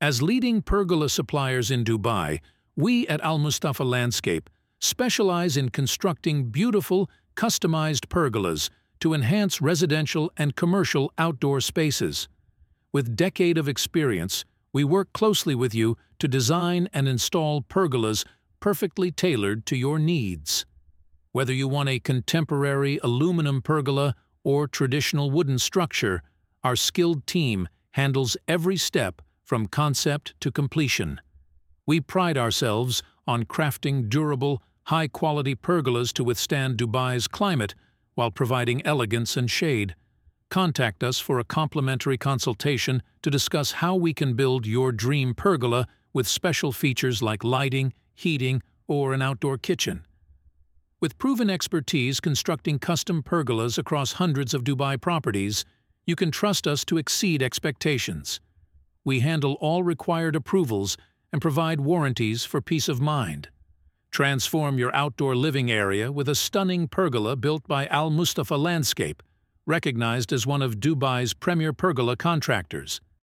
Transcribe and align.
As 0.00 0.22
leading 0.22 0.62
pergola 0.62 1.08
suppliers 1.08 1.72
in 1.72 1.82
Dubai, 1.82 2.38
we 2.76 3.08
at 3.08 3.20
Al 3.20 3.40
Musthafa 3.40 3.84
Landscape 3.84 4.48
specialize 4.78 5.56
in 5.56 5.70
constructing 5.70 6.50
beautiful, 6.50 7.10
customized 7.34 8.06
pergolas 8.06 8.70
to 9.00 9.12
enhance 9.12 9.60
residential 9.60 10.30
and 10.36 10.54
commercial 10.54 11.12
outdoor 11.18 11.60
spaces. 11.60 12.28
With 12.92 13.16
decade 13.16 13.58
of 13.58 13.68
experience, 13.68 14.44
we 14.72 14.84
work 14.84 15.12
closely 15.12 15.56
with 15.56 15.74
you 15.74 15.96
to 16.20 16.28
design 16.28 16.88
and 16.92 17.08
install 17.08 17.62
pergolas 17.62 18.24
perfectly 18.60 19.10
tailored 19.10 19.66
to 19.66 19.76
your 19.76 19.98
needs. 19.98 20.64
Whether 21.32 21.52
you 21.52 21.66
want 21.66 21.88
a 21.88 21.98
contemporary 21.98 23.00
aluminum 23.02 23.62
pergola 23.62 24.14
or 24.44 24.68
traditional 24.68 25.32
wooden 25.32 25.58
structure, 25.58 26.22
our 26.62 26.76
skilled 26.76 27.26
team 27.26 27.66
handles 27.94 28.36
every 28.46 28.76
step 28.76 29.22
from 29.48 29.66
concept 29.66 30.34
to 30.40 30.52
completion. 30.52 31.18
We 31.86 32.02
pride 32.02 32.36
ourselves 32.36 33.02
on 33.26 33.46
crafting 33.46 34.10
durable, 34.10 34.62
high-quality 34.88 35.54
pergolas 35.54 36.12
to 36.12 36.22
withstand 36.22 36.76
Dubai's 36.76 37.26
climate 37.26 37.74
while 38.14 38.30
providing 38.30 38.84
elegance 38.84 39.38
and 39.38 39.50
shade. 39.50 39.94
Contact 40.50 41.02
us 41.02 41.18
for 41.18 41.38
a 41.38 41.44
complimentary 41.44 42.18
consultation 42.18 43.02
to 43.22 43.30
discuss 43.30 43.72
how 43.72 43.94
we 43.94 44.12
can 44.12 44.34
build 44.34 44.66
your 44.66 44.92
dream 44.92 45.32
pergola 45.32 45.86
with 46.12 46.28
special 46.28 46.70
features 46.70 47.22
like 47.22 47.42
lighting, 47.42 47.94
heating, 48.14 48.60
or 48.86 49.14
an 49.14 49.22
outdoor 49.22 49.56
kitchen. 49.56 50.04
With 51.00 51.16
proven 51.16 51.48
expertise 51.48 52.20
constructing 52.20 52.78
custom 52.78 53.22
pergolas 53.22 53.78
across 53.78 54.12
hundreds 54.12 54.52
of 54.52 54.62
Dubai 54.62 55.00
properties, 55.00 55.64
you 56.06 56.16
can 56.16 56.30
trust 56.30 56.66
us 56.66 56.84
to 56.84 56.98
exceed 56.98 57.42
expectations. 57.42 58.40
We 59.08 59.20
handle 59.20 59.56
all 59.62 59.82
required 59.82 60.36
approvals 60.36 60.98
and 61.32 61.40
provide 61.40 61.80
warranties 61.80 62.44
for 62.44 62.60
peace 62.60 62.90
of 62.90 63.00
mind. 63.00 63.48
Transform 64.10 64.76
your 64.78 64.94
outdoor 64.94 65.34
living 65.34 65.70
area 65.70 66.12
with 66.12 66.28
a 66.28 66.34
stunning 66.34 66.88
pergola 66.88 67.34
built 67.34 67.66
by 67.66 67.86
Al 67.86 68.10
Musthafa 68.10 68.58
Landscape, 68.58 69.22
recognized 69.64 70.30
as 70.30 70.46
one 70.46 70.60
of 70.60 70.78
Dubai's 70.78 71.32
premier 71.32 71.72
pergola 71.72 72.16
contractors. 72.16 73.00